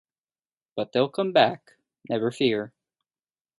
[0.75, 1.73] But they'll come back,
[2.09, 2.73] never fear.